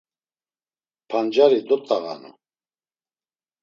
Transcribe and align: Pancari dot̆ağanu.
Pancari 1.09 1.59
dot̆ağanu. 1.67 2.31